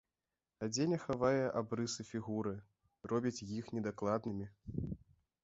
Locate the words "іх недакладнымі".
3.59-4.51